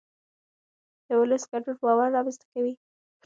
د 1.07 1.09
ولس 1.21 1.43
ګډون 1.51 1.75
باور 1.83 2.09
رامنځته 2.15 2.45
کوي 2.53 2.73